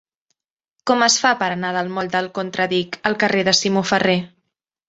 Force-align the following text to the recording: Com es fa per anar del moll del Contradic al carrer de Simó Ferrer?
Com 0.91 1.03
es 1.07 1.17
fa 1.25 1.33
per 1.43 1.49
anar 1.57 1.71
del 1.77 1.93
moll 1.97 2.11
del 2.15 2.31
Contradic 2.39 2.99
al 3.11 3.21
carrer 3.25 3.47
de 3.51 3.57
Simó 3.63 3.89
Ferrer? 3.93 4.21